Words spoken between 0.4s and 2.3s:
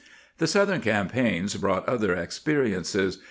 southern campaigns brought other